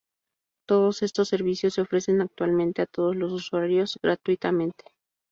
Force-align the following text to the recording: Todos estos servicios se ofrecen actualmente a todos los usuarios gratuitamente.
Todos 0.67 1.03
estos 1.03 1.27
servicios 1.27 1.75
se 1.75 1.81
ofrecen 1.81 2.21
actualmente 2.21 2.81
a 2.81 2.87
todos 2.87 3.15
los 3.15 3.31
usuarios 3.31 3.99
gratuitamente. 4.01 4.83